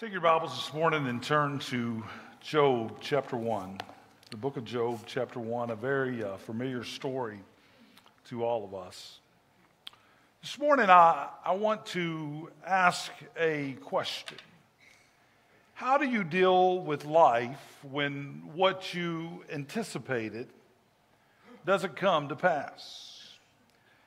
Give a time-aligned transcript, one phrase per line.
[0.00, 2.04] Take your Bibles this morning and turn to
[2.40, 3.80] Job chapter 1.
[4.30, 7.40] The book of Job chapter 1, a very uh, familiar story
[8.28, 9.18] to all of us.
[10.40, 14.38] This morning, I, I want to ask a question.
[15.74, 20.46] How do you deal with life when what you anticipated
[21.66, 23.36] doesn't come to pass?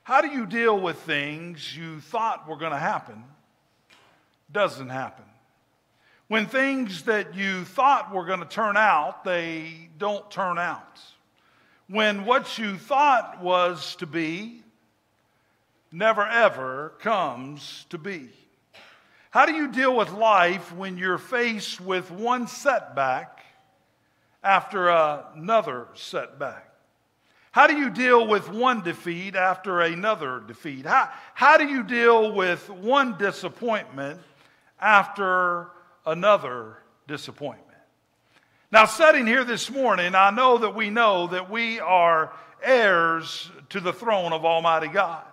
[0.04, 3.26] How do you deal with things you thought were going to happen
[4.50, 5.26] doesn't happen?
[6.32, 11.02] When things that you thought were going to turn out, they don't turn out.
[11.90, 14.64] When what you thought was to be
[15.92, 18.30] never ever comes to be.
[19.32, 23.44] How do you deal with life when you're faced with one setback
[24.42, 26.74] after another setback?
[27.52, 30.86] How do you deal with one defeat after another defeat?
[30.86, 34.22] How, how do you deal with one disappointment
[34.80, 35.72] after
[36.06, 37.68] another disappointment.
[38.72, 43.80] Now, sitting here this morning, I know that we know that we are heirs to
[43.80, 45.24] the throne of Almighty God.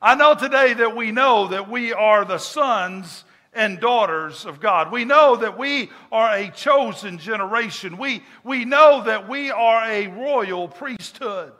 [0.00, 4.92] I know today that we know that we are the sons and daughters of God.
[4.92, 7.96] We know that we are a chosen generation.
[7.96, 11.52] We, we know that we are a royal priesthood.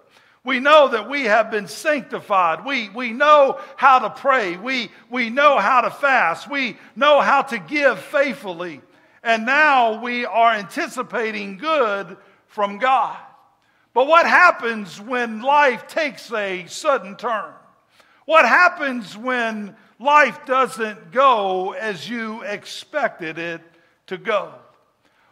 [0.45, 2.65] We know that we have been sanctified.
[2.65, 4.57] We, we know how to pray.
[4.57, 6.51] We, we know how to fast.
[6.51, 8.81] We know how to give faithfully.
[9.23, 13.17] And now we are anticipating good from God.
[13.93, 17.53] But what happens when life takes a sudden turn?
[18.27, 23.61] What happens when life doesn't go as you expected it
[24.07, 24.55] to go?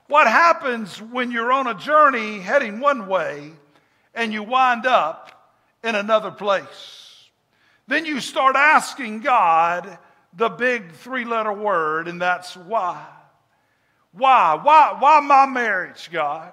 [0.09, 3.53] What happens when you're on a journey heading one way
[4.17, 7.29] and you wind up in another place.
[7.87, 9.99] Then you start asking God
[10.33, 13.07] the big three letter word, and that's why.
[14.13, 14.59] Why?
[14.61, 16.53] Why, why my marriage, God?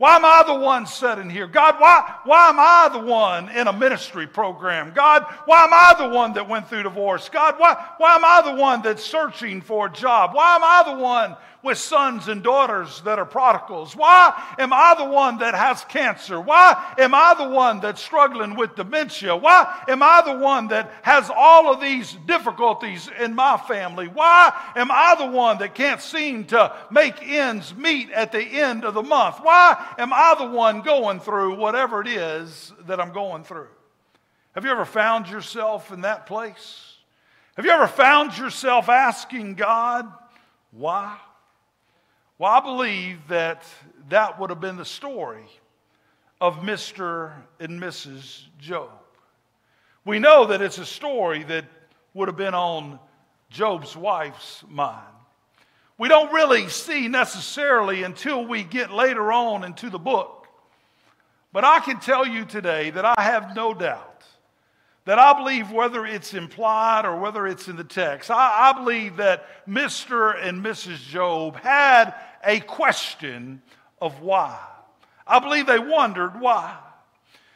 [0.00, 1.46] Why am I the one sitting here?
[1.46, 4.92] God, why, why am I the one in a ministry program?
[4.94, 7.28] God, why am I the one that went through divorce?
[7.28, 10.32] God, why, why am I the one that's searching for a job?
[10.32, 13.94] Why am I the one with sons and daughters that are prodigals?
[13.94, 16.40] Why am I the one that has cancer?
[16.40, 19.36] Why am I the one that's struggling with dementia?
[19.36, 24.08] Why am I the one that has all of these difficulties in my family?
[24.08, 28.84] Why am I the one that can't seem to make ends meet at the end
[28.84, 29.36] of the month?
[29.42, 33.68] Why am I the one going through whatever it is that I'm going through?
[34.54, 36.96] Have you ever found yourself in that place?
[37.56, 40.10] Have you ever found yourself asking God,
[40.70, 41.18] why?
[42.40, 43.64] Well, I believe that
[44.08, 45.44] that would have been the story
[46.40, 47.34] of Mr.
[47.60, 48.44] and Mrs.
[48.58, 48.88] Job.
[50.06, 51.66] We know that it's a story that
[52.14, 52.98] would have been on
[53.50, 55.04] Job's wife's mind.
[55.98, 60.48] We don't really see necessarily until we get later on into the book.
[61.52, 64.10] But I can tell you today that I have no doubt
[65.04, 69.16] that I believe, whether it's implied or whether it's in the text, I, I believe
[69.16, 70.40] that Mr.
[70.40, 70.98] and Mrs.
[70.98, 72.14] Job had
[72.44, 73.62] a question
[74.00, 74.58] of why.
[75.26, 76.76] I believe they wondered why.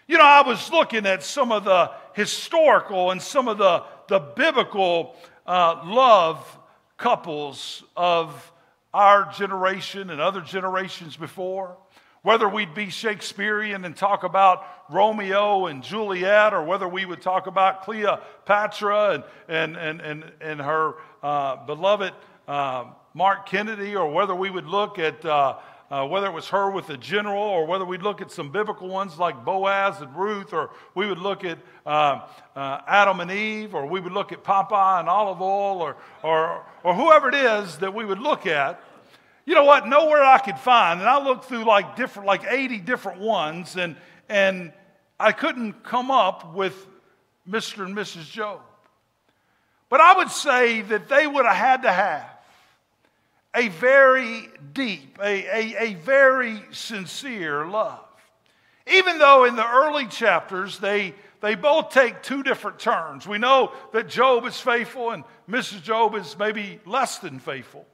[0.07, 4.19] You know, I was looking at some of the historical and some of the, the
[4.19, 6.59] biblical uh, love
[6.97, 8.53] couples of
[8.93, 11.77] our generation and other generations before.
[12.23, 17.47] Whether we'd be Shakespearean and talk about Romeo and Juliet, or whether we would talk
[17.47, 22.13] about Cleopatra and, and, and, and, and her uh, beloved
[22.49, 25.57] uh, Mark Kennedy, or whether we would look at uh,
[25.91, 28.89] uh, whether it was her with the general, or whether we'd look at some biblical
[28.89, 32.23] ones like Boaz and Ruth, or we would look at uh,
[32.57, 36.67] uh, Adam and Eve, or we would look at Popeye and Olive Oyl, or, or,
[36.83, 38.83] or whoever it is that we would look at.
[39.45, 39.87] You know what?
[39.87, 43.95] Nowhere I could find, and I looked through like different, like 80 different ones, and,
[44.29, 44.73] and
[45.21, 46.75] I couldn't come up with
[47.49, 47.85] Mr.
[47.85, 48.29] and Mrs.
[48.29, 48.63] Job.
[49.91, 52.34] But I would say that they would have had to have
[53.55, 58.01] a very deep, a, a, a very sincere love.
[58.93, 63.27] Even though in the early chapters they, they both take two different turns.
[63.27, 65.83] We know that Job is faithful and Mrs.
[65.83, 67.87] Job is maybe less than faithful.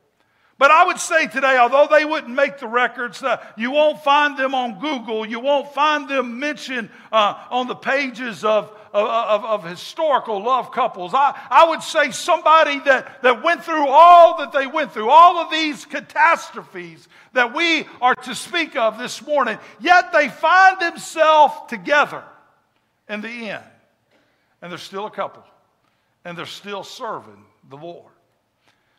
[0.61, 4.37] But I would say today, although they wouldn't make the records, uh, you won't find
[4.37, 5.25] them on Google.
[5.25, 11.13] You won't find them mentioned uh, on the pages of, of, of, historical love couples.
[11.15, 15.39] I, I would say somebody that, that went through all that they went through, all
[15.39, 21.55] of these catastrophes that we are to speak of this morning, yet they find themselves
[21.69, 22.23] together
[23.09, 23.65] in the end.
[24.61, 25.43] And they're still a couple,
[26.27, 28.10] and they're still serving the Lord.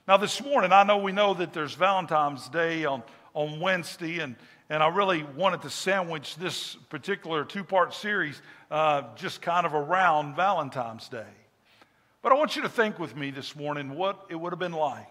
[0.08, 3.04] Now, this morning, I know we know that there's Valentine's Day on,
[3.36, 4.36] on Wednesday, and,
[4.68, 9.76] and I really wanted to sandwich this particular two part series uh, just kind of
[9.76, 11.30] around Valentine's Day.
[12.24, 14.72] But I want you to think with me this morning what it would have been
[14.72, 15.08] like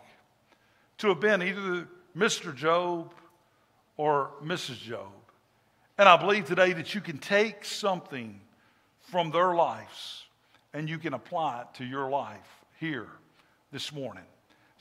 [0.99, 2.55] to have been either Mr.
[2.55, 3.15] Job
[3.97, 4.81] or Mrs.
[4.81, 5.13] Job.
[5.99, 8.41] And I believe today that you can take something
[9.03, 10.25] from their lives
[10.75, 13.07] and you can apply it to your life here
[13.71, 14.25] this morning.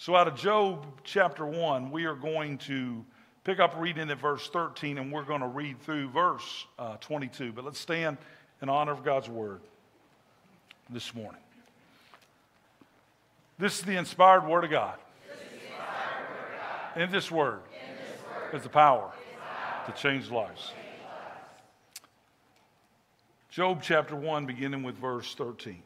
[0.02, 3.04] So, out of Job chapter 1, we are going to
[3.44, 7.52] pick up reading at verse 13 and we're going to read through verse uh, 22.
[7.52, 8.18] But let's stand
[8.62, 9.60] in honor of God's word
[10.90, 11.42] this morning.
[13.58, 14.98] This is the inspired word of God.
[16.96, 17.60] In this word,
[18.54, 19.12] is the power
[19.86, 20.72] to change lives.
[23.50, 25.84] Job chapter 1, beginning with verse 13.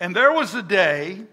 [0.00, 1.26] And there was a day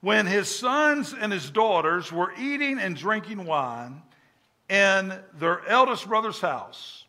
[0.00, 4.02] when his sons and his daughters were eating and drinking wine
[4.68, 7.04] in their eldest brother's house.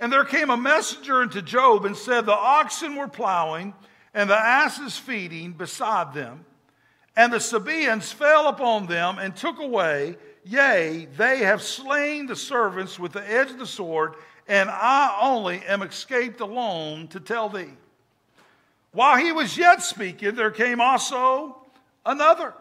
[0.00, 3.74] And there came a messenger unto Job and said, The oxen were plowing
[4.14, 6.44] and the asses feeding beside them.
[7.16, 10.16] And the Sabaeans fell upon them and took away.
[10.44, 14.14] Yea, they have slain the servants with the edge of the sword,
[14.46, 17.74] and I only am escaped alone to tell thee.
[18.92, 21.57] While he was yet speaking, there came also
[22.08, 22.54] another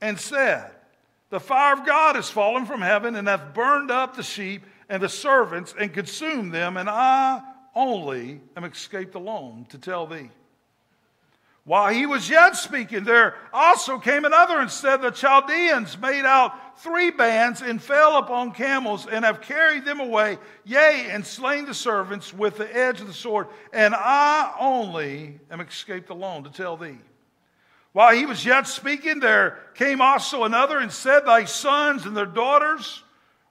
[0.00, 0.70] and said,
[1.28, 5.02] The fire of God has fallen from heaven and hath burned up the sheep and
[5.02, 7.42] the servants and consumed them, and I
[7.74, 10.30] only am escaped alone to tell thee.
[11.64, 16.80] While he was yet speaking, there also came another and said, The Chaldeans made out
[16.80, 21.74] three bands and fell upon camels and have carried them away, yea, and slain the
[21.74, 23.46] servants with the edge of the sword.
[23.72, 26.98] And I only am escaped alone to tell thee.
[27.92, 32.26] While he was yet speaking, there came also another and said, Thy sons and their
[32.26, 33.02] daughters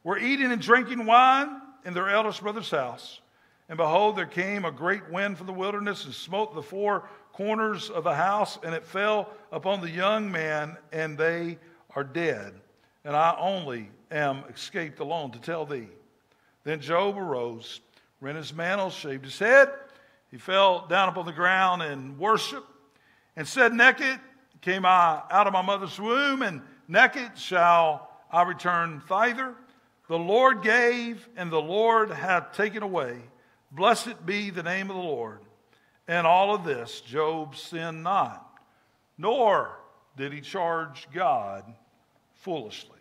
[0.04, 3.20] were eating and drinking wine in their eldest brother's house.
[3.68, 7.90] And behold, there came a great wind from the wilderness and smote the four corners
[7.90, 11.58] of the house, and it fell upon the young man, and they
[11.96, 12.54] are dead.
[13.04, 15.88] And I only am escaped alone to tell thee.
[16.64, 17.82] Then Job arose,
[18.22, 19.70] rent his mantle, shaved his head.
[20.32, 22.68] He fell down upon the ground and worshiped,
[23.36, 24.20] and said, Naked
[24.62, 29.56] came I out of my mother's womb, and naked shall I return thither.
[30.08, 33.18] The Lord gave, and the Lord hath taken away.
[33.72, 35.40] Blessed be the name of the Lord.
[36.08, 38.44] And all of this, Job sinned not,
[39.18, 39.78] nor
[40.18, 41.64] did he charge God
[42.34, 42.98] foolishly.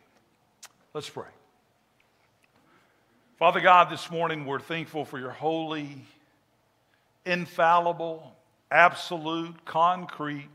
[0.92, 1.24] Let's pray.
[3.38, 6.04] Father God, this morning we're thankful for your holy,
[7.24, 8.36] infallible,
[8.70, 10.48] absolute, concrete,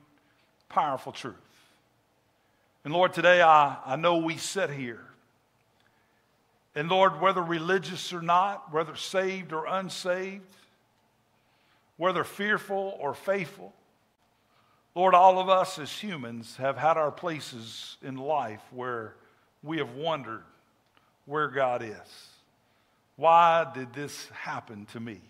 [0.74, 1.36] powerful truth.
[2.84, 5.06] And Lord, today I, I know we sit here.
[6.76, 10.44] And Lord, whether religious or not, whether saved or unsaved,
[11.98, 13.72] whether fearful or faithful.
[14.96, 19.14] Lord, all of us as humans have had our places in life where
[19.62, 20.44] we have wondered
[21.26, 22.30] where God is.
[23.16, 25.22] Why did this happen to me?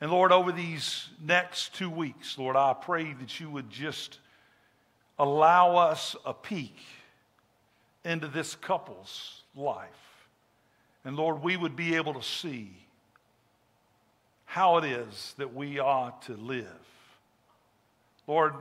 [0.00, 4.18] And Lord, over these next two weeks, Lord, I pray that you would just
[5.18, 6.76] allow us a peek
[8.04, 9.88] into this couple's life.
[11.04, 12.70] And Lord, we would be able to see
[14.44, 16.66] how it is that we ought to live.
[18.26, 18.54] Lord,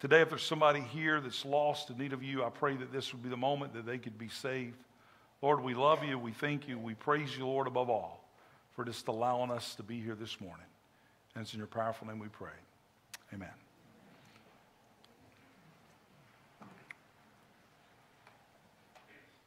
[0.00, 3.12] today, if there's somebody here that's lost in need of you, I pray that this
[3.12, 4.76] would be the moment that they could be saved.
[5.40, 6.18] Lord, we love you.
[6.18, 6.78] We thank you.
[6.78, 8.24] We praise you, Lord, above all,
[8.78, 10.64] for just allowing us to be here this morning.
[11.34, 12.52] And it's in your powerful name we pray.
[13.34, 13.48] Amen.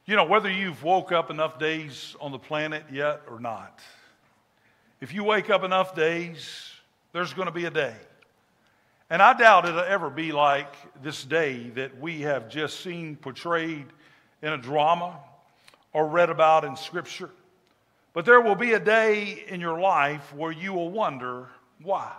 [0.04, 3.80] You know, whether you've woke up enough days on the planet yet or not,
[5.00, 6.70] if you wake up enough days,
[7.14, 7.96] there's going to be a day.
[9.08, 13.86] And I doubt it'll ever be like this day that we have just seen portrayed
[14.42, 15.18] in a drama
[15.94, 17.30] or read about in Scripture.
[18.12, 21.48] But there will be a day in your life where you will wonder
[21.82, 22.12] why.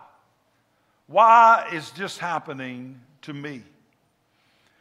[1.07, 3.61] Why is this happening to me?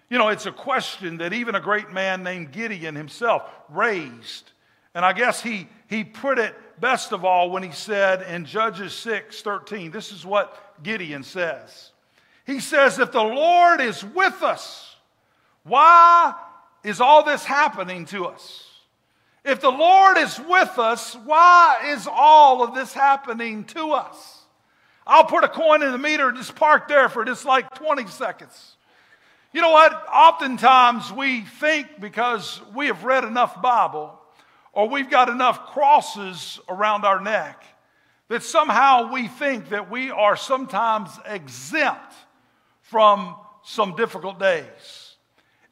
[0.09, 4.52] You know, it's a question that even a great man named Gideon himself raised.
[4.95, 8.92] And I guess he, he put it best of all when he said in Judges
[8.95, 11.92] 6 13, this is what Gideon says.
[12.47, 14.97] He says, If the Lord is with us,
[15.62, 16.35] why
[16.85, 18.72] is all this happening to us?
[19.45, 24.43] If the Lord is with us, why is all of this happening to us?
[25.07, 28.07] I'll put a coin in the meter and just park there for just like 20
[28.07, 28.77] seconds.
[29.53, 29.93] You know what?
[30.09, 34.19] Oftentimes we think because we have read enough Bible
[34.73, 37.65] or we've got enough crosses around our neck
[38.29, 42.15] that somehow we think that we are sometimes exempt
[42.81, 45.02] from some difficult days.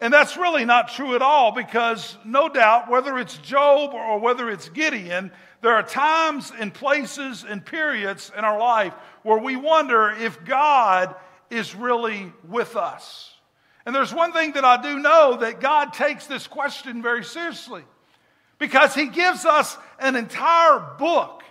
[0.01, 4.49] And that's really not true at all because, no doubt, whether it's Job or whether
[4.49, 5.31] it's Gideon,
[5.61, 11.15] there are times and places and periods in our life where we wonder if God
[11.51, 13.35] is really with us.
[13.85, 17.83] And there's one thing that I do know that God takes this question very seriously
[18.59, 21.43] because He gives us an entire book.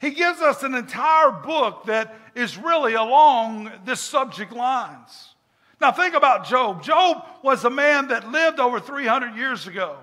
[0.00, 5.34] He gives us an entire book that is really along this subject lines.
[5.80, 6.82] Now, think about Job.
[6.82, 9.96] Job was a man that lived over 300 years ago.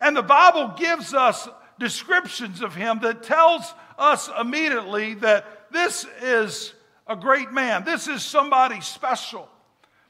[0.00, 6.74] And the Bible gives us descriptions of him that tells us immediately that this is
[7.06, 7.84] a great man.
[7.84, 9.48] This is somebody special.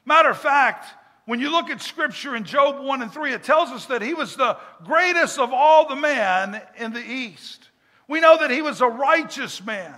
[0.05, 0.87] Matter of fact,
[1.25, 4.13] when you look at scripture in Job 1 and 3, it tells us that he
[4.13, 7.69] was the greatest of all the men in the East.
[8.07, 9.95] We know that he was a righteous man.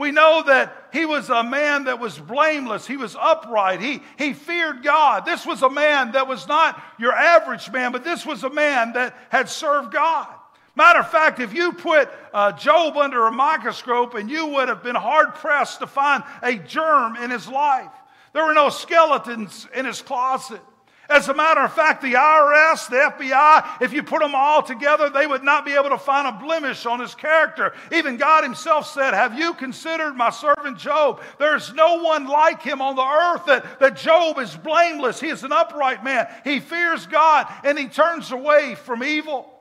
[0.00, 2.86] We know that he was a man that was blameless.
[2.86, 3.82] He was upright.
[3.82, 5.26] He, he feared God.
[5.26, 8.94] This was a man that was not your average man, but this was a man
[8.94, 10.26] that had served God.
[10.74, 14.82] Matter of fact, if you put uh, Job under a microscope and you would have
[14.82, 17.92] been hard pressed to find a germ in his life.
[18.32, 20.62] There were no skeletons in his closet.
[21.10, 25.10] As a matter of fact, the IRS, the FBI, if you put them all together,
[25.10, 27.72] they would not be able to find a blemish on his character.
[27.90, 31.20] Even God Himself said, Have you considered my servant Job?
[31.38, 35.20] There's no one like him on the earth that, that Job is blameless.
[35.20, 36.28] He is an upright man.
[36.44, 39.59] He fears God and he turns away from evil.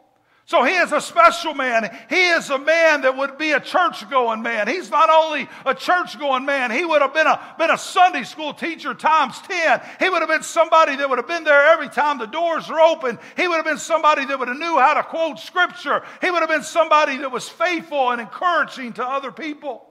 [0.50, 1.96] So he is a special man.
[2.10, 4.68] He is a man that would be a church going man.
[4.68, 8.24] He's not only a church going man, he would have been a, been a Sunday
[8.24, 9.80] school teacher times 10.
[10.00, 12.80] He would have been somebody that would have been there every time the doors are
[12.80, 13.20] open.
[13.38, 16.02] He would have been somebody that would have knew how to quote scripture.
[16.20, 19.86] He would have been somebody that was faithful and encouraging to other people.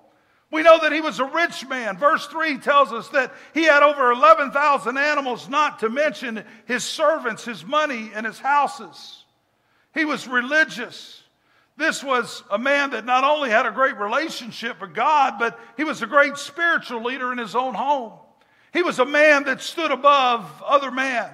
[0.51, 1.99] We know that he was a rich man.
[1.99, 7.45] Verse 3 tells us that he had over 11,000 animals, not to mention his servants,
[7.45, 9.25] his money, and his houses.
[9.99, 11.21] He was religious.
[11.77, 15.83] This was a man that not only had a great relationship with God, but he
[15.83, 18.13] was a great spiritual leader in his own home.
[18.73, 21.29] He was a man that stood above other men.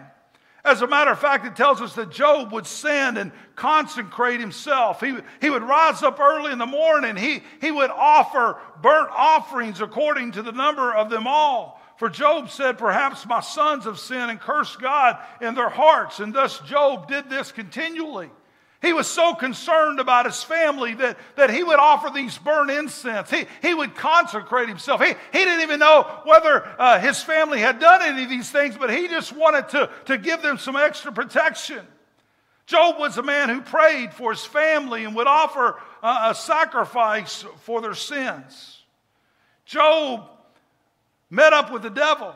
[0.64, 4.98] As a matter of fact, it tells us that Job would sin and consecrate himself.
[4.98, 7.16] He, he would rise up early in the morning.
[7.16, 11.82] He, he would offer burnt offerings according to the number of them all.
[11.98, 16.18] For Job said, Perhaps my sons have sinned and cursed God in their hearts.
[16.18, 18.30] And thus Job did this continually.
[18.84, 23.30] He was so concerned about his family that, that he would offer these burnt incense.
[23.30, 25.00] He, he would consecrate himself.
[25.02, 28.76] He, he didn't even know whether uh, his family had done any of these things,
[28.76, 31.86] but he just wanted to, to give them some extra protection.
[32.66, 37.44] Job was a man who prayed for his family and would offer uh, a sacrifice
[37.60, 38.82] for their sins.
[39.64, 40.28] Job
[41.30, 42.34] met up with the devil.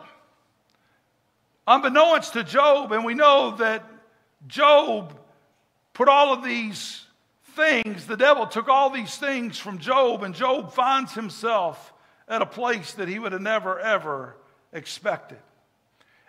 [1.67, 3.85] Unbeknownst to Job, and we know that
[4.47, 5.15] Job
[5.99, 7.05] put all of these
[7.57, 11.93] things, the devil took all these things from Job, and Job finds himself
[12.29, 14.37] at a place that he would have never, ever
[14.73, 15.39] expected.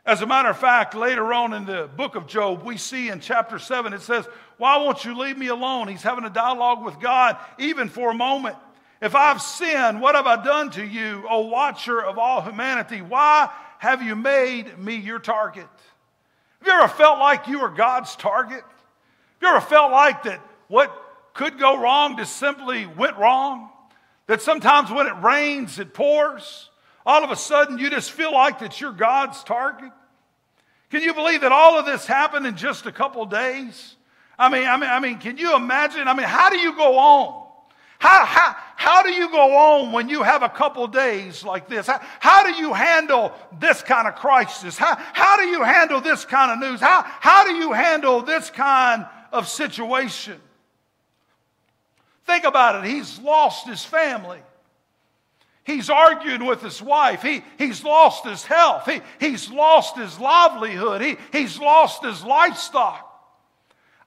[0.07, 3.19] As a matter of fact, later on in the book of Job, we see in
[3.19, 4.25] chapter 7, it says,
[4.57, 5.88] Why won't you leave me alone?
[5.88, 8.55] He's having a dialogue with God, even for a moment.
[9.03, 13.03] If I've sinned, what have I done to you, O watcher of all humanity?
[13.03, 15.67] Why have you made me your target?
[16.57, 18.63] Have you ever felt like you were God's target?
[19.41, 20.91] You ever felt like that what
[21.34, 23.69] could go wrong just simply went wrong?
[24.27, 26.69] That sometimes when it rains, it pours.
[27.05, 29.91] All of a sudden, you just feel like that you're God's target.
[30.91, 33.96] Can you believe that all of this happened in just a couple days?
[34.38, 36.08] I mean, I mean, I mean, can you imagine?
[36.08, 37.48] I mean, how do you go on?
[38.00, 41.86] How, how, how do you go on when you have a couple days like this?
[41.86, 44.77] How, how do you handle this kind of crisis?
[44.77, 46.79] How, how do you handle this kind of news?
[46.79, 50.39] How, how do you handle this kind of situation.
[52.25, 52.89] Think about it.
[52.89, 54.39] He's lost his family.
[55.63, 57.21] He's arguing with his wife.
[57.21, 58.86] He, he's lost his health.
[58.86, 61.01] He, he's lost his livelihood.
[61.01, 63.05] He, he's lost his livestock.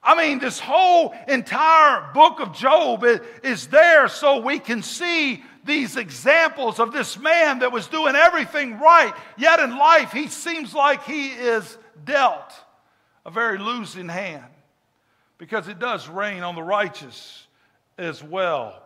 [0.02, 5.42] I mean, this whole entire book of Job is, is there so we can see
[5.64, 10.74] these examples of this man that was doing everything right, yet in life he seems
[10.74, 12.52] like he is dealt
[13.24, 14.51] a very losing hand
[15.42, 17.48] because it does rain on the righteous
[17.98, 18.80] as well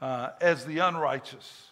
[0.00, 1.66] uh, as the unrighteous.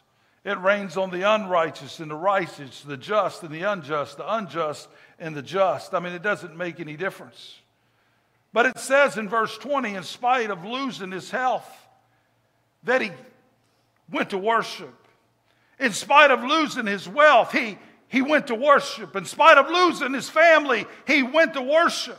[0.44, 4.88] It rains on the unrighteous and the righteous, the just and the unjust, the unjust
[5.20, 5.94] and the just.
[5.94, 7.60] I mean, it doesn't make any difference.
[8.52, 11.70] But it says in verse 20, in spite of losing his health,
[12.82, 13.12] that he
[14.10, 15.06] went to worship.
[15.78, 17.78] In spite of losing his wealth, he,
[18.08, 19.14] he went to worship.
[19.14, 22.18] In spite of losing his family, he went to worship.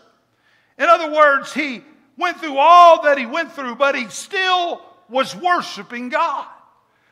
[0.80, 1.84] In other words, he
[2.18, 6.48] went through all that he went through, but he still was worshiping God.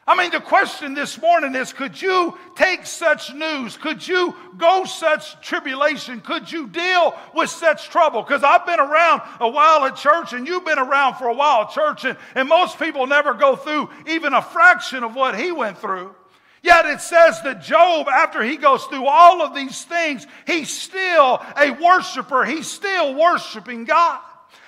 [0.08, 3.76] I mean, the question this morning is could you take such news?
[3.76, 6.22] Could you go such tribulation?
[6.22, 8.22] Could you deal with such trouble?
[8.22, 11.64] Because I've been around a while at church and you've been around for a while
[11.64, 15.52] at church, and, and most people never go through even a fraction of what he
[15.52, 16.14] went through.
[16.62, 21.44] Yet it says that Job, after he goes through all of these things, he's still
[21.60, 22.46] a worshiper.
[22.46, 24.20] He's still worshiping God.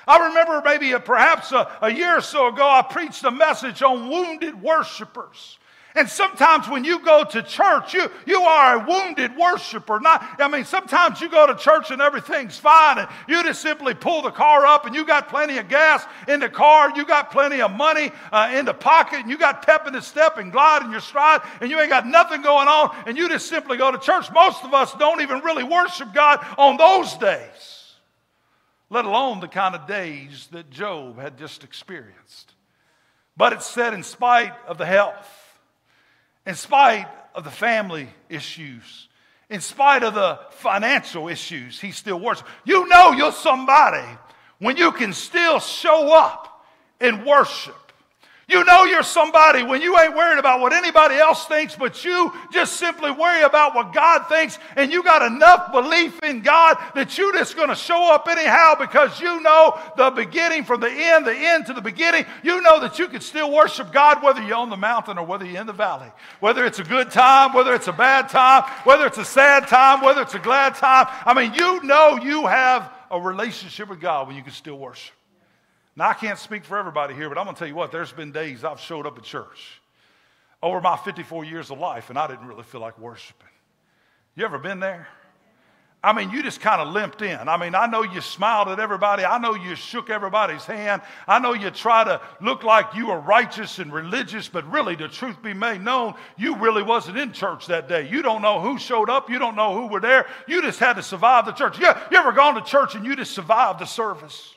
[0.08, 3.82] I remember maybe a, perhaps a, a year or so ago, I preached a message
[3.82, 5.58] on wounded worshipers.
[5.96, 10.00] And sometimes when you go to church, you, you are a wounded worshiper.
[10.00, 13.96] Not, I mean, sometimes you go to church and everything's fine, and you just simply
[13.96, 17.32] pull the car up, and you got plenty of gas in the car, you got
[17.32, 20.52] plenty of money uh, in the pocket, and you got pep in the step and
[20.52, 23.76] glide in your stride, and you ain't got nothing going on, and you just simply
[23.76, 24.32] go to church.
[24.32, 27.77] Most of us don't even really worship God on those days,
[28.90, 32.54] let alone the kind of days that Job had just experienced.
[33.36, 35.30] But it said, in spite of the health,
[36.46, 39.10] in spite of the family issues,
[39.50, 42.50] in spite of the financial issues, he still worships.
[42.66, 44.08] You know you're somebody
[44.60, 46.66] when you can still show up
[47.00, 47.87] and worship.
[48.50, 52.32] You know you're somebody when you ain't worried about what anybody else thinks, but you
[52.50, 57.18] just simply worry about what God thinks, and you got enough belief in God that
[57.18, 61.28] you're just going to show up anyhow because you know the beginning from the end,
[61.28, 62.26] the end to the beginning.
[62.42, 65.44] You know that you can still worship God whether you're on the mountain or whether
[65.44, 66.10] you're in the valley.
[66.40, 70.00] Whether it's a good time, whether it's a bad time, whether it's a sad time,
[70.00, 71.08] whether it's a glad time.
[71.26, 75.17] I mean, you know you have a relationship with God when you can still worship.
[75.98, 78.12] Now, I can't speak for everybody here, but I'm going to tell you what, there's
[78.12, 79.82] been days I've showed up at church
[80.62, 83.48] over my 54 years of life and I didn't really feel like worshiping.
[84.36, 85.08] You ever been there?
[86.04, 87.50] I mean, you just kind of limped in.
[87.50, 89.26] I mean, I know you smiled at everybody.
[89.26, 91.02] I know you shook everybody's hand.
[91.28, 95.08] I know you try to look like you were righteous and religious, but really, the
[95.08, 98.08] truth be made known, you really wasn't in church that day.
[98.08, 99.32] You don't know who showed up.
[99.32, 100.28] You don't know who were there.
[100.48, 101.80] You just had to survive the church.
[101.80, 104.54] You, you ever gone to church and you just survived the service?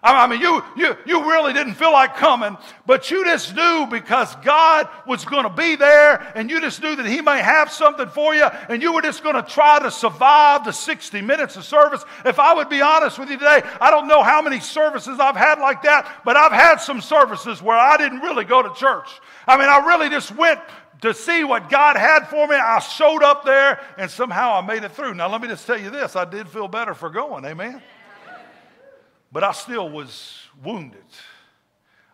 [0.00, 2.56] I mean, you, you, you really didn't feel like coming,
[2.86, 6.94] but you just knew because God was going to be there and you just knew
[6.94, 9.90] that He may have something for you and you were just going to try to
[9.90, 12.04] survive the 60 minutes of service.
[12.24, 15.36] If I would be honest with you today, I don't know how many services I've
[15.36, 19.08] had like that, but I've had some services where I didn't really go to church.
[19.48, 20.60] I mean, I really just went
[21.00, 22.54] to see what God had for me.
[22.54, 25.14] I showed up there and somehow I made it through.
[25.14, 27.44] Now, let me just tell you this I did feel better for going.
[27.44, 27.82] Amen.
[29.30, 31.04] But I still was wounded.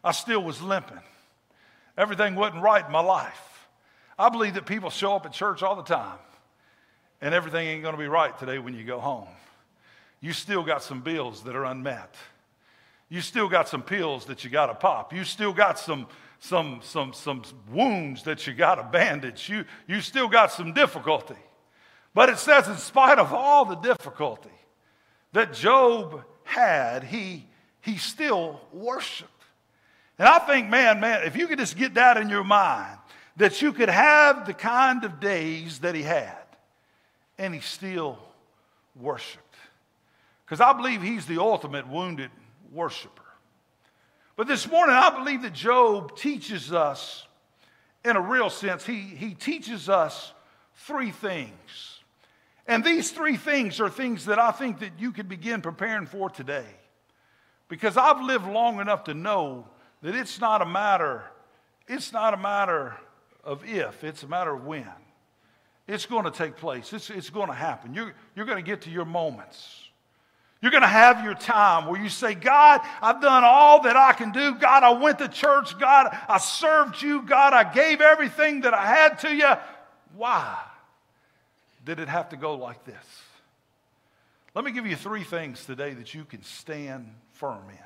[0.03, 1.01] I still was limping.
[1.97, 3.69] Everything wasn't right in my life.
[4.19, 6.19] I believe that people show up at church all the time,
[7.21, 9.29] and everything ain't going to be right today when you go home.
[10.21, 12.15] You still got some bills that are unmet.
[13.09, 15.13] You still got some pills that you got to pop.
[15.13, 16.07] You still got some,
[16.41, 19.49] some, some, some wounds that you got to bandage.
[19.49, 21.37] You, you still got some difficulty.
[22.15, 24.51] But it says, in spite of all the difficulty,
[25.33, 27.47] that Job had, he,
[27.81, 29.31] he still worshiped.
[30.19, 32.99] And I think, man, man, if you could just get that in your mind,
[33.37, 36.39] that you could have the kind of days that he had,
[37.37, 38.19] and he still
[38.95, 39.43] worshiped.
[40.45, 42.31] Because I believe he's the ultimate wounded
[42.73, 43.23] worshiper.
[44.37, 47.27] But this morning, I believe that Job teaches us,
[48.05, 50.33] in a real sense, he, he teaches us
[50.77, 51.94] three things
[52.67, 56.31] and these three things are things that I think that you could begin preparing for
[56.31, 56.67] today.
[57.69, 59.67] Because I've lived long enough to know
[60.03, 61.25] that it's not a matter,
[61.89, 62.97] it's not a matter
[63.43, 64.89] of if, it's a matter of when.
[65.87, 66.93] It's going to take place.
[66.95, 67.93] It's, it's going to happen.
[67.93, 69.81] You're, you're going to get to your moments.
[70.63, 74.15] You're going to have your time where you say, God, I've done all that I
[74.15, 74.55] can do.
[74.55, 75.79] God, I went to church.
[75.79, 77.21] God, I served you.
[77.21, 79.51] God, I gave everything that I had to you.
[80.17, 80.59] Why?
[81.85, 83.23] Did it have to go like this?
[84.55, 87.79] Let me give you three things today that you can stand firm in.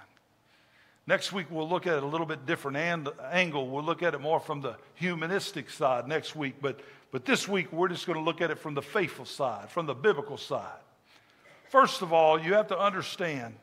[1.06, 3.70] Next week, we'll look at it a little bit different and, angle.
[3.70, 6.56] We'll look at it more from the humanistic side next week.
[6.60, 6.80] But,
[7.10, 9.86] but this week, we're just going to look at it from the faithful side, from
[9.86, 10.80] the biblical side.
[11.70, 13.54] First of all, you have to understand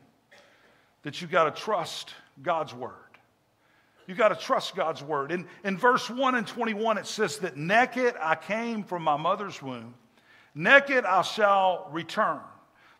[1.04, 2.92] that you've got to trust God's word.
[4.08, 5.30] You got to trust God's word.
[5.30, 9.62] In, in verse 1 and 21, it says that naked I came from my mother's
[9.62, 9.94] womb,
[10.56, 12.40] naked I shall return.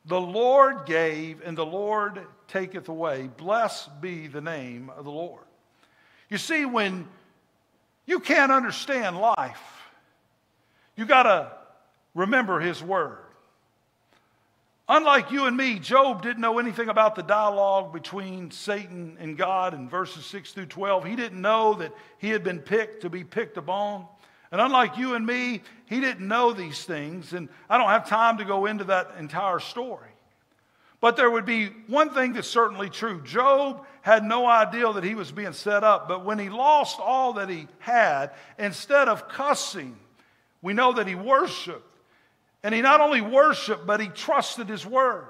[0.05, 3.29] The Lord gave, and the Lord taketh away.
[3.37, 5.43] Blessed be the name of the Lord.
[6.31, 7.09] You see, when
[8.05, 9.63] you can't understand life,
[10.95, 11.53] you got to
[12.15, 13.19] remember His word.
[14.89, 19.75] Unlike you and me, Job didn't know anything about the dialogue between Satan and God
[19.75, 21.05] in verses 6 through 12.
[21.05, 24.07] He didn't know that he had been picked to be picked upon.
[24.57, 27.35] And unlike you and me, he didn't know these things.
[27.35, 30.09] And I don't have time to go into that entire story.
[30.99, 33.21] But there would be one thing that's certainly true.
[33.21, 36.09] Job had no idea that he was being set up.
[36.09, 39.95] But when he lost all that he had, instead of cussing,
[40.63, 41.99] we know that he worshiped.
[42.63, 45.27] And he not only worshiped, but he trusted his word.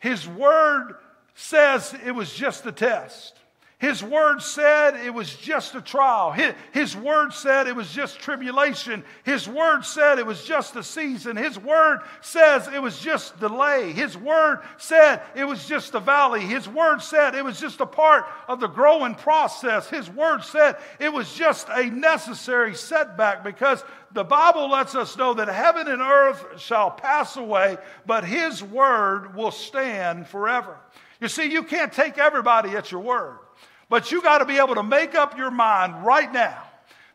[0.00, 0.96] His word
[1.36, 3.38] says it was just a test.
[3.78, 6.32] His word said it was just a trial.
[6.32, 9.04] His, his, word said it was just tribulation.
[9.22, 11.36] His word said it was just a season.
[11.36, 13.92] His word says it was just delay.
[13.92, 16.40] His word said it was just a valley.
[16.40, 19.90] His word said it was just a part of the growing process.
[19.90, 25.34] His word said it was just a necessary setback because the Bible lets us know
[25.34, 30.78] that heaven and earth shall pass away, but his word will stand forever.
[31.20, 33.40] You see, you can't take everybody at your word.
[33.88, 36.62] But you got to be able to make up your mind right now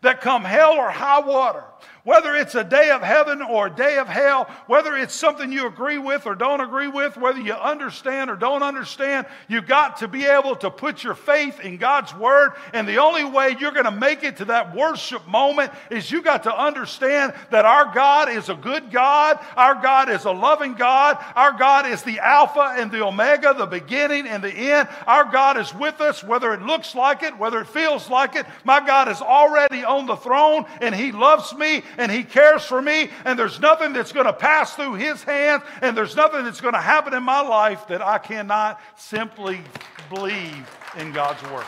[0.01, 1.63] that come hell or high water,
[2.03, 5.67] whether it's a day of heaven or a day of hell, whether it's something you
[5.67, 10.07] agree with or don't agree with, whether you understand or don't understand, you've got to
[10.07, 12.53] be able to put your faith in God's word.
[12.73, 16.21] And the only way you're going to make it to that worship moment is you
[16.21, 20.73] got to understand that our God is a good God, our God is a loving
[20.73, 24.87] God, our God is the Alpha and the Omega, the beginning and the end.
[25.05, 28.45] Our God is with us, whether it looks like it, whether it feels like it.
[28.63, 32.81] My God is already on the throne and He loves me and He cares for
[32.81, 36.61] me, and there's nothing that's going to pass through His hands, and there's nothing that's
[36.61, 39.61] going to happen in my life that I cannot simply
[40.09, 41.65] believe in God's Word.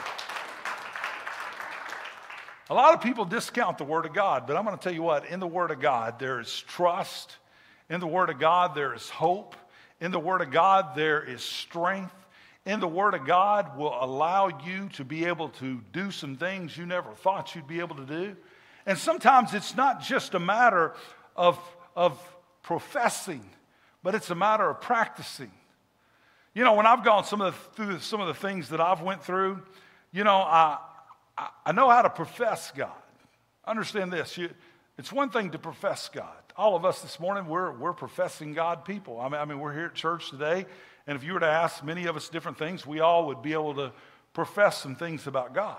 [2.70, 5.04] A lot of people discount the Word of God, but I'm going to tell you
[5.04, 7.38] what in the Word of God, there is trust.
[7.90, 9.56] In the Word of God, there is hope.
[10.00, 12.16] In the Word of God, there is strength.
[12.66, 16.78] In the Word of God will allow you to be able to do some things
[16.78, 18.36] you never thought you'd be able to do.
[18.86, 20.94] And sometimes it's not just a matter
[21.36, 21.60] of,
[21.96, 22.20] of
[22.64, 23.44] professing,
[24.02, 25.52] but it's a matter of practicing.
[26.54, 29.02] You know, when I've gone some of the, through some of the things that I've
[29.02, 29.62] went through,
[30.12, 30.78] you know, I,
[31.38, 32.92] I, I know how to profess God.
[33.66, 34.38] Understand this.
[34.38, 34.50] You,
[34.98, 36.28] it's one thing to profess God.
[36.56, 39.20] All of us this morning, we're, we're professing God people.
[39.20, 40.66] I mean, I mean, we're here at church today,
[41.08, 43.54] and if you were to ask many of us different things, we all would be
[43.54, 43.92] able to
[44.34, 45.78] profess some things about God.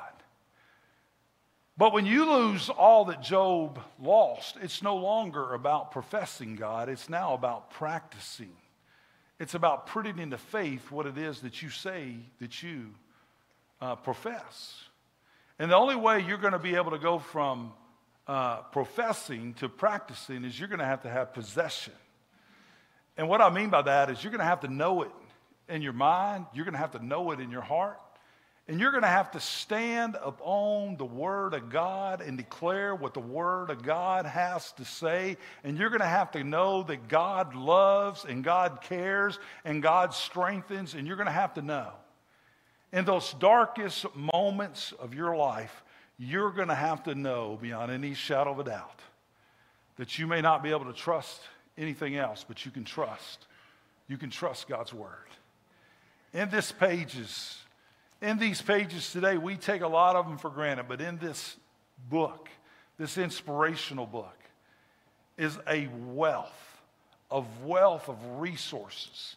[1.76, 7.08] But when you lose all that Job lost, it's no longer about professing God, it's
[7.08, 8.52] now about practicing.
[9.40, 12.90] It's about putting into faith what it is that you say that you
[13.80, 14.84] uh, profess.
[15.58, 17.72] And the only way you're going to be able to go from
[18.28, 21.92] uh, professing to practicing is you're going to have to have possession.
[23.16, 25.10] And what I mean by that is you're going to have to know it
[25.68, 27.98] in your mind, you're going to have to know it in your heart,
[28.66, 33.12] and you're going to have to stand upon the Word of God and declare what
[33.12, 35.36] the Word of God has to say.
[35.62, 40.14] And you're going to have to know that God loves and God cares and God
[40.14, 40.94] strengthens.
[40.94, 41.92] And you're going to have to know
[42.90, 45.82] in those darkest moments of your life,
[46.16, 49.00] you're going to have to know beyond any shadow of a doubt
[49.96, 51.40] that you may not be able to trust
[51.76, 53.46] anything else, but you can trust.
[54.08, 55.10] You can trust God's Word.
[56.32, 57.58] In this pages,
[58.20, 61.56] in these pages today, we take a lot of them for granted, but in this
[62.08, 62.48] book,
[62.98, 64.36] this inspirational book,
[65.36, 66.52] is a wealth
[67.30, 69.36] of wealth of resources,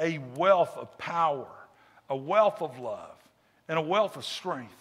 [0.00, 1.48] a wealth of power,
[2.08, 3.16] a wealth of love,
[3.68, 4.72] and a wealth of strength.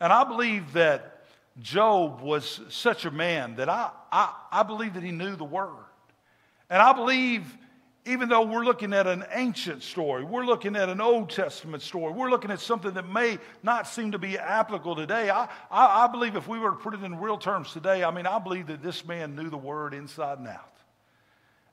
[0.00, 1.24] And I believe that
[1.62, 5.70] Job was such a man that I, I, I believe that he knew the word.
[6.68, 7.44] And I believe
[8.06, 12.12] even though we're looking at an ancient story, we're looking at an Old Testament story,
[12.12, 15.28] we're looking at something that may not seem to be applicable today.
[15.28, 18.12] I, I, I, believe if we were to put it in real terms today, I
[18.12, 20.72] mean, I believe that this man knew the word inside and out.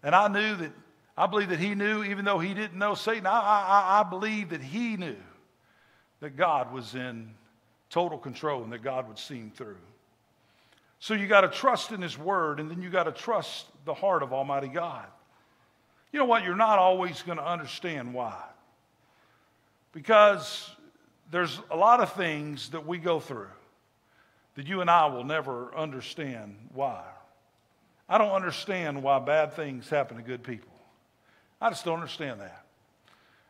[0.02, 0.72] And I knew that,
[1.15, 4.50] I believe that he knew, even though he didn't know Satan, I, I, I believe
[4.50, 5.15] that he knew
[6.19, 7.30] that God was in
[7.91, 9.78] total control and that God would see him through.
[10.98, 13.93] So you got to trust in his word, and then you got to trust the
[13.93, 15.06] heart of Almighty God.
[16.13, 16.43] You know what?
[16.43, 18.39] You're not always going to understand why.
[19.91, 20.69] Because
[21.32, 23.47] there's a lot of things that we go through
[24.56, 27.04] that you and I will never understand why.
[28.08, 30.71] I don't understand why bad things happen to good people.
[31.60, 32.63] I just don't understand that.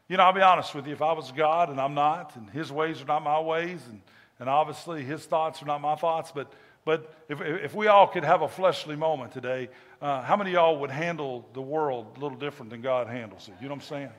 [0.08, 0.94] You know, I'll be honest with you.
[0.94, 4.02] If I was God and I'm not, and His ways are not my ways, and,
[4.40, 6.54] and obviously His thoughts are not my thoughts, but,
[6.86, 9.70] but if, if we all could have a fleshly moment today,
[10.04, 13.54] uh, how many y'all would handle the world a little different than God handles it?
[13.62, 14.10] You know what I'm saying?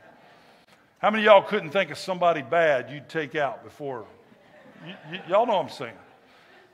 [0.99, 4.07] How many y'all couldn't think of somebody bad you'd take out before?
[4.83, 5.97] Y- y- y'all know what I'm saying.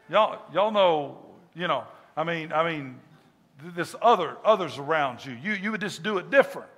[0.09, 1.19] Y'all, y'all know,
[1.57, 1.83] you know,
[2.17, 3.01] I mean, I mean,
[3.75, 5.33] this other, others around you.
[5.33, 6.69] You, you would just do it different.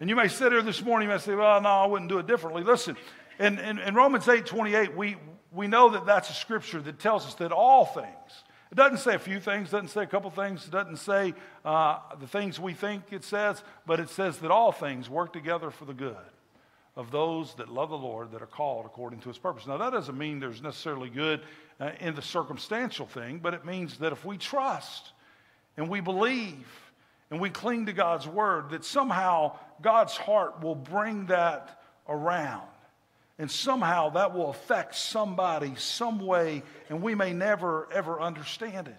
[0.00, 2.18] And you may sit here this morning, you may say, well, no, I wouldn't do
[2.18, 2.62] it differently.
[2.62, 2.96] Listen,
[3.38, 5.16] in, in, in Romans 8, 28, we,
[5.52, 8.44] we know that that's a scripture that tells us that all things,
[8.76, 11.32] it doesn't say a few things, doesn't say a couple things, doesn't say
[11.64, 15.70] uh, the things we think it says, but it says that all things work together
[15.70, 16.16] for the good
[16.94, 19.66] of those that love the Lord that are called according to his purpose.
[19.66, 21.40] Now, that doesn't mean there's necessarily good
[21.80, 25.12] uh, in the circumstantial thing, but it means that if we trust
[25.78, 26.66] and we believe
[27.30, 32.68] and we cling to God's word, that somehow God's heart will bring that around.
[33.38, 38.96] And somehow that will affect somebody some way, and we may never, ever understand it.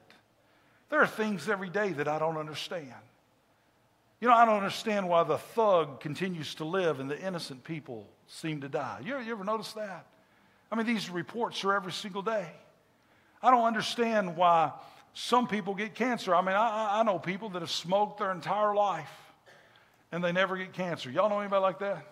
[0.90, 2.94] There are things every day that I don't understand.
[4.20, 8.08] You know, I don't understand why the thug continues to live and the innocent people
[8.28, 9.02] seem to die.
[9.04, 10.06] You, you ever notice that?
[10.72, 12.48] I mean, these reports are every single day.
[13.42, 14.72] I don't understand why
[15.14, 16.36] some people get cancer.
[16.36, 19.12] I mean, I, I know people that have smoked their entire life
[20.12, 21.12] and they never get cancer.
[21.12, 22.06] Y'all know anybody like that?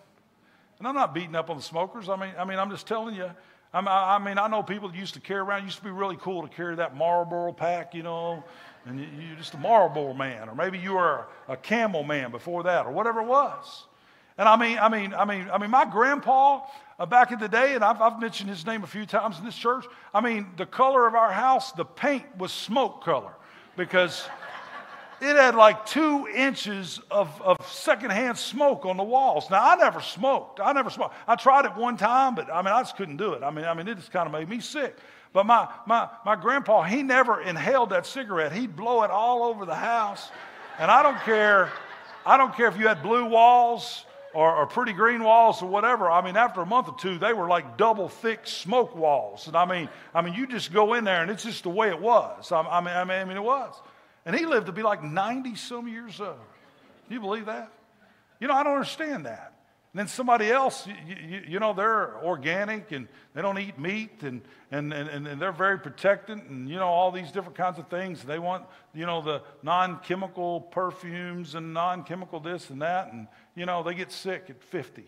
[0.78, 2.08] And I'm not beating up on the smokers.
[2.08, 3.30] I mean, I mean, I'm just telling you.
[3.72, 5.62] I mean, I know people that used to carry around.
[5.62, 8.42] It used to be really cool to carry that Marlboro pack, you know,
[8.86, 12.30] and you, are just a Marlboro man, or maybe you were a, a Camel man
[12.30, 13.84] before that, or whatever it was.
[14.38, 16.60] And I mean, I mean, I mean, I mean, my grandpa
[16.98, 19.44] uh, back in the day, and I've, I've mentioned his name a few times in
[19.44, 19.84] this church.
[20.14, 23.32] I mean, the color of our house, the paint was smoke color
[23.76, 24.26] because
[25.20, 29.48] it had like two inches of, of secondhand smoke on the walls.
[29.50, 30.60] Now, I never smoked.
[30.60, 31.14] I never smoked.
[31.26, 33.42] I tried it one time, but I mean, I just couldn't do it.
[33.42, 34.96] I mean, I mean, it just kind of made me sick.
[35.32, 38.52] But my, my, my grandpa, he never inhaled that cigarette.
[38.52, 40.30] He'd blow it all over the house.
[40.78, 41.70] And I don't care,
[42.24, 46.10] I don't care if you had blue walls or, or, pretty green walls or whatever.
[46.10, 49.46] I mean, after a month or two, they were like double thick smoke walls.
[49.46, 51.88] And I mean, I mean, you just go in there and it's just the way
[51.88, 52.52] it was.
[52.52, 53.74] I, I, mean, I mean, I mean, it was.
[54.26, 56.36] And he lived to be like 90 some years old.
[57.06, 57.72] Can you believe that?
[58.40, 59.52] You know, I don't understand that.
[59.92, 60.94] And then somebody else, you,
[61.26, 65.52] you, you, know, they're organic and they don't eat meat and, and, and, and they're
[65.52, 68.22] very protected and, you know, all these different kinds of things.
[68.24, 73.12] They want, you know, the non chemical perfumes and non chemical this and that.
[73.12, 75.06] And, you know, they get sick at 50.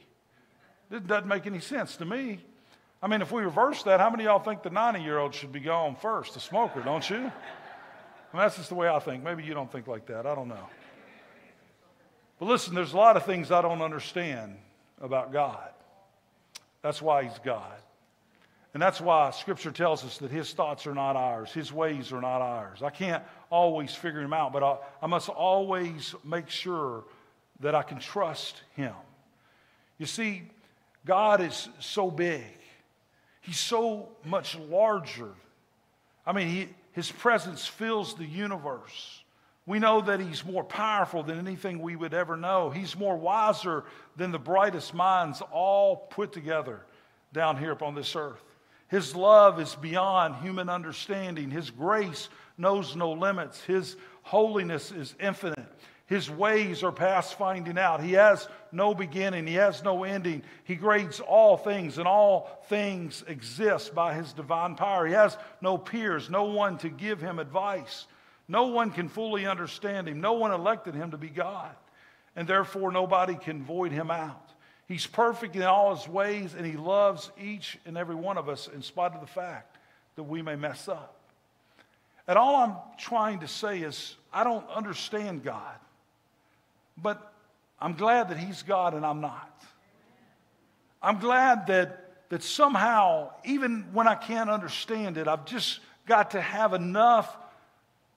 [0.91, 2.41] It doesn't make any sense to me.
[3.03, 5.35] I mean, if we reverse that, how many of y'all think the 90 year old
[5.35, 7.31] should be gone first, the smoker, don't you?
[8.33, 9.25] Mean, that's just the way I think.
[9.25, 10.27] Maybe you don't think like that.
[10.27, 10.69] I don't know.
[12.39, 14.57] But listen, there's a lot of things I don't understand
[15.01, 15.71] about God.
[16.83, 17.79] That's why He's God.
[18.75, 22.21] And that's why Scripture tells us that His thoughts are not ours, His ways are
[22.21, 22.83] not ours.
[22.83, 27.05] I can't always figure Him out, but I, I must always make sure
[27.61, 28.95] that I can trust Him.
[29.97, 30.43] You see,
[31.05, 32.45] God is so big,
[33.41, 35.31] He's so much larger.
[36.27, 39.23] I mean, he, His presence fills the universe.
[39.67, 42.71] We know that he's more powerful than anything we would ever know.
[42.71, 43.85] He's more wiser
[44.17, 46.81] than the brightest minds all put together
[47.33, 48.43] down here upon this earth.
[48.89, 51.53] His love is beyond human understanding.
[51.53, 53.63] His grace knows no limits.
[53.63, 55.69] His holiness is infinite.
[56.09, 58.03] His ways are past finding out.
[58.03, 60.43] He has no beginning, He has no ending.
[60.65, 65.07] He grades all things, and all things exist by His divine power.
[65.07, 68.07] He has no peers, no one to give Him advice.
[68.49, 70.21] No one can fully understand him.
[70.21, 71.75] No one elected him to be God.
[72.35, 74.51] And therefore, nobody can void him out.
[74.87, 78.69] He's perfect in all his ways, and he loves each and every one of us
[78.73, 79.77] in spite of the fact
[80.17, 81.15] that we may mess up.
[82.27, 85.77] And all I'm trying to say is, I don't understand God,
[87.03, 87.33] but
[87.81, 89.63] I'm glad that he's God and I'm not.
[91.01, 96.41] I'm glad that, that somehow, even when I can't understand it, I've just got to
[96.41, 97.37] have enough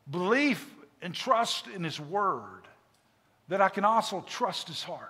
[0.09, 0.65] belief
[1.01, 2.67] and trust in His Word,
[3.49, 5.09] that I can also trust His heart.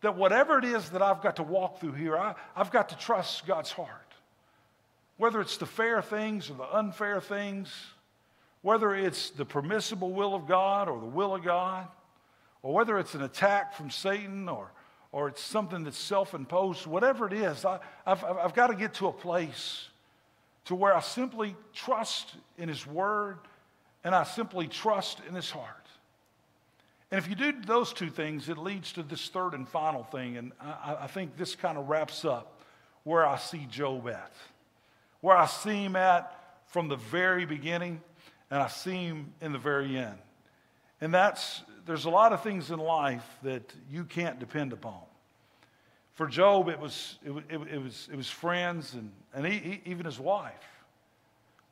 [0.00, 2.98] That whatever it is that I've got to walk through here, I, I've got to
[2.98, 3.90] trust God's heart.
[5.16, 7.74] Whether it's the fair things or the unfair things,
[8.62, 11.86] whether it's the permissible will of God or the will of God,
[12.66, 14.72] or whether it's an attack from Satan or,
[15.12, 18.94] or it's something that's self imposed, whatever it is, I, have I've got to get
[18.94, 19.88] to a place
[20.64, 23.38] to where I simply trust in His Word
[24.02, 25.86] and I simply trust in His heart.
[27.12, 30.36] And if you do those two things, it leads to this third and final thing.
[30.36, 32.60] And I, I think this kind of wraps up
[33.04, 34.32] where I see Job at.
[35.20, 38.00] Where I see him at from the very beginning,
[38.50, 40.18] and I see him in the very end.
[41.00, 45.00] And that's, there's a lot of things in life that you can't depend upon.
[46.14, 49.80] For Job, it was, it, it, it was, it was friends and, and he, he,
[49.84, 50.52] even his wife.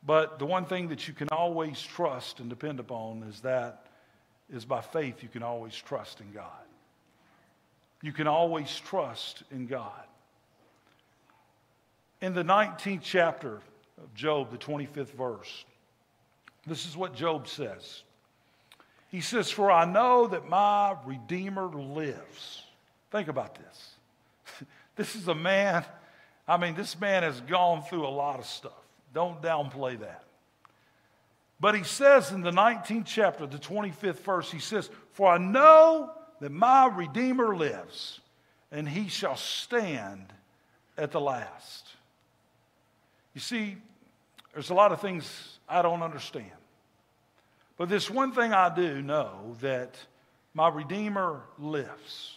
[0.07, 3.87] But the one thing that you can always trust and depend upon is that
[4.53, 6.51] is by faith you can always trust in God.
[8.03, 10.05] You can always trust in God.
[12.21, 13.63] In the 19th chapter
[14.01, 15.65] of Job, the 25th verse,
[16.67, 18.04] this is what Job says.
[19.15, 22.65] He says, For I know that my Redeemer lives.
[23.13, 24.67] Think about this.
[24.97, 25.85] this is a man,
[26.49, 28.73] I mean, this man has gone through a lot of stuff.
[29.15, 30.25] Don't downplay that.
[31.61, 36.11] But he says in the 19th chapter, the 25th verse, he says, For I know
[36.41, 38.19] that my Redeemer lives,
[38.73, 40.33] and he shall stand
[40.99, 41.87] at the last.
[43.33, 43.77] You see,
[44.55, 46.51] there's a lot of things I don't understand.
[47.77, 49.97] But this one thing I do know that
[50.55, 52.35] my Redeemer lives.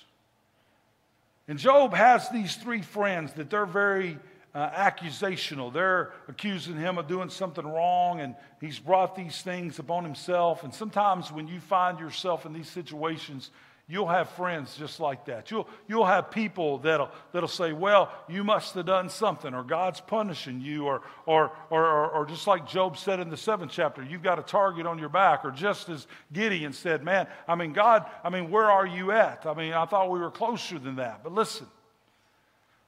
[1.48, 4.18] And Job has these three friends that they're very
[4.54, 5.72] uh, accusational.
[5.72, 10.64] They're accusing him of doing something wrong, and he's brought these things upon himself.
[10.64, 13.52] And sometimes when you find yourself in these situations,
[13.90, 15.50] You'll have friends just like that.
[15.50, 20.02] You'll, you'll have people that'll, that'll say, Well, you must have done something, or God's
[20.02, 24.24] punishing you, or, or, or, or, just like Job said in the seventh chapter, you've
[24.24, 28.06] got a target on your back, or just as Gideon said, Man, I mean, God,
[28.26, 29.46] I mean, where are you at?
[29.46, 31.24] I mean, I thought we were closer than that.
[31.24, 31.68] But listen,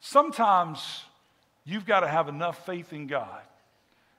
[0.02, 1.06] sometimes
[1.64, 3.42] you've got to have enough faith in God.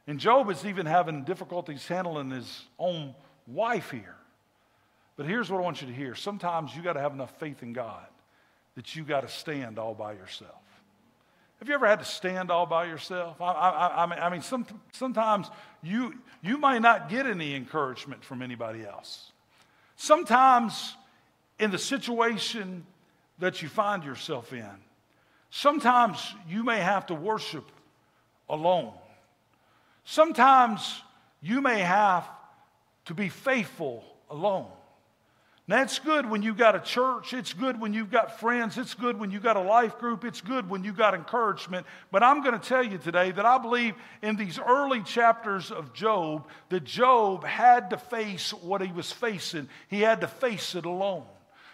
[0.07, 3.15] And Job is even having difficulties handling his own
[3.47, 4.17] wife here.
[5.21, 6.15] But here's what I want you to hear.
[6.15, 8.07] Sometimes you got to have enough faith in God
[8.75, 10.63] that you got to stand all by yourself.
[11.59, 13.39] Have you ever had to stand all by yourself?
[13.39, 15.51] I, I, I mean, some, sometimes
[15.83, 19.31] you, you might not get any encouragement from anybody else.
[19.97, 20.97] Sometimes
[21.59, 22.87] in the situation
[23.41, 24.71] that you find yourself in,
[25.51, 27.71] sometimes you may have to worship
[28.49, 28.95] alone.
[30.05, 31.03] Sometimes
[31.43, 32.27] you may have
[33.05, 34.71] to be faithful alone.
[35.71, 37.33] That's good when you've got a church.
[37.33, 38.77] It's good when you've got friends.
[38.77, 40.25] It's good when you've got a life group.
[40.25, 41.87] It's good when you've got encouragement.
[42.11, 45.93] But I'm going to tell you today that I believe in these early chapters of
[45.93, 49.69] Job that Job had to face what he was facing.
[49.87, 51.23] He had to face it alone.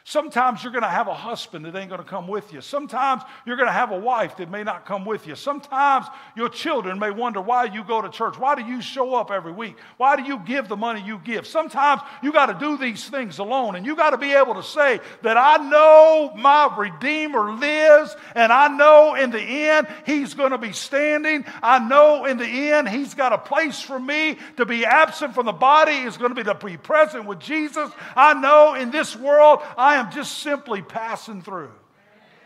[0.08, 2.60] Sometimes you're going to have a husband that ain't going to come with you.
[2.60, 5.34] Sometimes you're going to have a wife that may not come with you.
[5.34, 8.38] Sometimes your children may wonder why you go to church.
[8.38, 9.74] Why do you show up every week?
[9.96, 11.44] Why do you give the money you give?
[11.44, 14.62] Sometimes you got to do these things alone and you got to be able to
[14.62, 20.52] say that I know my Redeemer lives and I know in the end he's going
[20.52, 21.44] to be standing.
[21.64, 25.46] I know in the end he's got a place for me to be absent from
[25.46, 27.90] the body is going to be to be present with Jesus.
[28.14, 31.72] I know in this world I I am just simply passing through.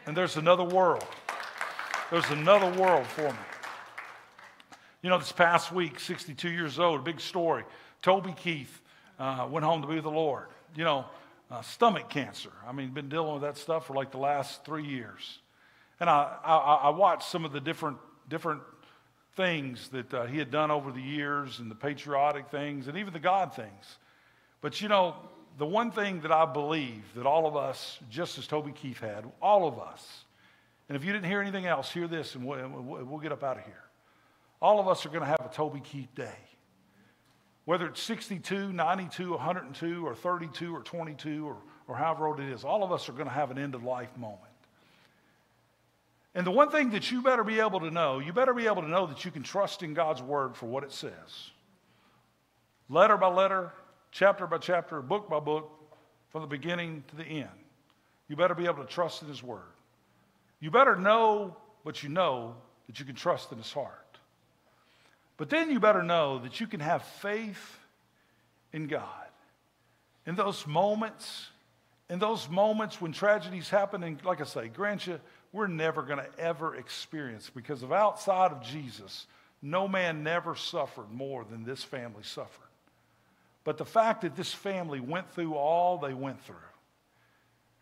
[0.06, 1.04] And there's another world.
[2.08, 3.38] There's another world for me.
[5.02, 7.64] You know, this past week, 62 years old, big story.
[8.02, 8.80] Toby Keith
[9.18, 10.46] uh, went home to be with the Lord.
[10.76, 11.06] You know,
[11.50, 12.52] uh, stomach cancer.
[12.68, 15.40] I mean, been dealing with that stuff for like the last three years.
[15.98, 17.96] And I, I, I watched some of the different,
[18.28, 18.62] different
[19.34, 23.12] things that uh, he had done over the years and the patriotic things and even
[23.12, 23.98] the God things.
[24.60, 25.16] But you know,
[25.58, 29.24] the one thing that I believe that all of us, just as Toby Keith had,
[29.42, 30.24] all of us,
[30.88, 33.58] and if you didn't hear anything else, hear this and we'll, we'll get up out
[33.58, 33.84] of here.
[34.60, 36.34] All of us are going to have a Toby Keith day.
[37.64, 42.64] Whether it's 62, 92, 102, or 32, or 22, or, or however old it is,
[42.64, 44.40] all of us are going to have an end of life moment.
[46.34, 48.82] And the one thing that you better be able to know, you better be able
[48.82, 51.50] to know that you can trust in God's word for what it says.
[52.88, 53.72] Letter by letter,
[54.10, 55.70] chapter by chapter, book by book,
[56.30, 57.48] from the beginning to the end.
[58.28, 59.62] You better be able to trust in His Word.
[60.60, 62.54] You better know what you know
[62.86, 64.18] that you can trust in His heart.
[65.36, 67.78] But then you better know that you can have faith
[68.72, 69.04] in God.
[70.26, 71.48] In those moments,
[72.08, 75.18] in those moments when tragedies happen, and like I say, grant you,
[75.52, 79.26] we're never going to ever experience because of outside of Jesus,
[79.62, 82.69] no man never suffered more than this family suffered.
[83.70, 86.56] But the fact that this family went through all they went through,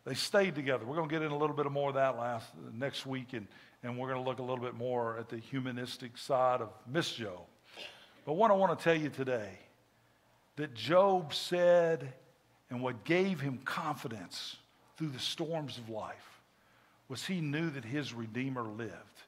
[0.05, 0.84] they stayed together.
[0.84, 3.47] We're going to get in a little bit more of that last next week, and,
[3.82, 7.12] and we're going to look a little bit more at the humanistic side of Miss
[7.12, 7.41] Job.
[8.26, 9.49] But what I want to tell you today
[10.57, 12.12] that Job said,
[12.68, 14.57] and what gave him confidence
[14.99, 16.43] through the storms of life
[17.09, 19.22] was he knew that his Redeemer lived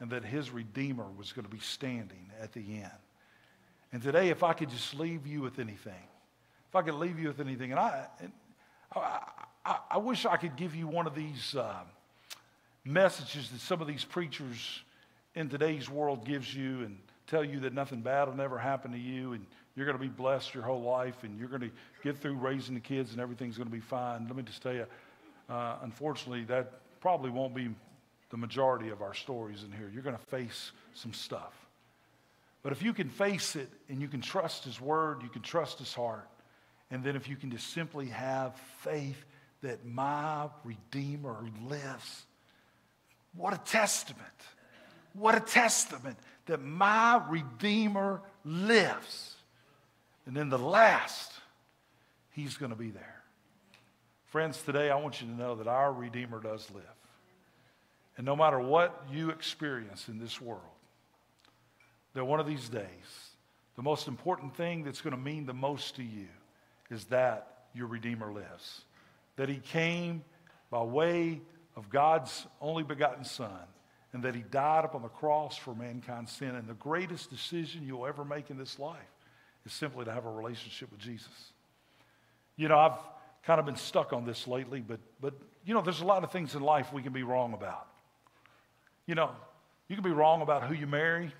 [0.00, 3.05] and that his Redeemer was going to be standing at the end.
[3.96, 5.94] And today, if I could just leave you with anything,
[6.68, 8.30] if I could leave you with anything, and I, and
[8.94, 9.20] I,
[9.64, 11.80] I, I, wish I could give you one of these uh,
[12.84, 14.82] messages that some of these preachers
[15.34, 18.98] in today's world gives you and tell you that nothing bad will never happen to
[18.98, 21.70] you and you're going to be blessed your whole life and you're going to
[22.02, 24.26] get through raising the kids and everything's going to be fine.
[24.26, 24.84] Let me just tell you,
[25.48, 27.70] uh, unfortunately, that probably won't be
[28.28, 29.90] the majority of our stories in here.
[29.90, 31.65] You're going to face some stuff.
[32.66, 35.78] But if you can face it and you can trust His Word, you can trust
[35.78, 36.28] His heart,
[36.90, 39.24] and then if you can just simply have faith
[39.62, 42.24] that my Redeemer lives,
[43.36, 44.26] what a testament.
[45.12, 49.36] What a testament that my Redeemer lives.
[50.26, 51.34] And then the last,
[52.30, 53.22] He's going to be there.
[54.24, 56.82] Friends, today I want you to know that our Redeemer does live.
[58.16, 60.75] And no matter what you experience in this world,
[62.16, 62.82] that one of these days,
[63.76, 66.28] the most important thing that's going to mean the most to you
[66.90, 68.80] is that your Redeemer lives.
[69.36, 70.24] That he came
[70.70, 71.42] by way
[71.76, 73.50] of God's only begotten Son,
[74.14, 76.54] and that he died upon the cross for mankind's sin.
[76.54, 78.96] And the greatest decision you'll ever make in this life
[79.66, 81.52] is simply to have a relationship with Jesus.
[82.56, 82.98] You know, I've
[83.44, 85.34] kind of been stuck on this lately, but, but
[85.66, 87.88] you know, there's a lot of things in life we can be wrong about.
[89.04, 89.32] You know,
[89.86, 91.30] you can be wrong about who you marry,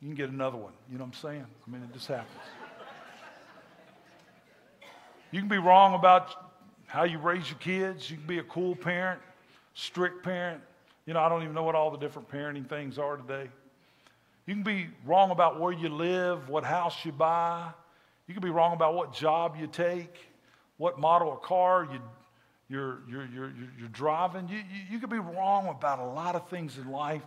[0.00, 0.72] you can get another one.
[0.90, 1.46] You know what I'm saying?
[1.66, 2.28] I mean, it just happens.
[5.30, 6.34] you can be wrong about
[6.86, 8.10] how you raise your kids.
[8.10, 9.20] You can be a cool parent,
[9.74, 10.60] strict parent.
[11.06, 13.48] You know, I don't even know what all the different parenting things are today.
[14.46, 17.70] You can be wrong about where you live, what house you buy.
[18.26, 20.14] You can be wrong about what job you take,
[20.76, 22.00] what model of car you,
[22.68, 24.48] you're, you're, you're, you're driving.
[24.48, 27.22] You, you, you could be wrong about a lot of things in life,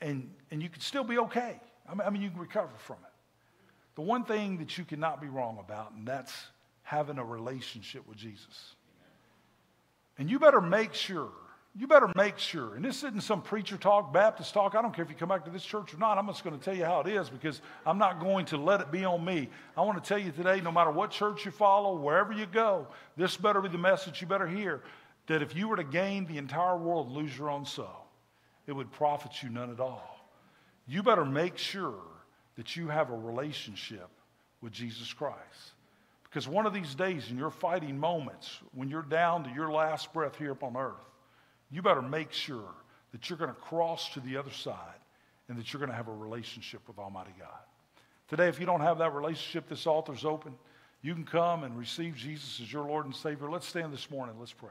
[0.00, 1.60] and, and you could still be okay.
[1.88, 3.12] I mean, you can recover from it.
[3.94, 6.32] The one thing that you cannot be wrong about, and that's
[6.82, 8.74] having a relationship with Jesus.
[10.18, 11.30] And you better make sure,
[11.76, 14.74] you better make sure, and this isn't some preacher talk, Baptist talk.
[14.74, 16.18] I don't care if you come back to this church or not.
[16.18, 18.80] I'm just going to tell you how it is because I'm not going to let
[18.80, 19.48] it be on me.
[19.76, 22.86] I want to tell you today no matter what church you follow, wherever you go,
[23.16, 24.82] this better be the message you better hear
[25.26, 28.06] that if you were to gain the entire world lose your own soul,
[28.66, 30.13] it would profit you none at all
[30.86, 32.00] you better make sure
[32.56, 34.08] that you have a relationship
[34.60, 35.38] with Jesus Christ.
[36.24, 40.12] Because one of these days, in your fighting moments, when you're down to your last
[40.12, 40.94] breath here upon earth,
[41.70, 42.74] you better make sure
[43.12, 44.76] that you're going to cross to the other side
[45.48, 47.48] and that you're going to have a relationship with Almighty God.
[48.28, 50.54] Today, if you don't have that relationship, this altar's open.
[51.02, 53.50] You can come and receive Jesus as your Lord and Savior.
[53.50, 54.36] Let's stand this morning.
[54.38, 54.70] Let's pray.